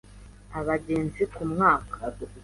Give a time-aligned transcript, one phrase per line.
[0.59, 1.97] abagenzi ku mwaka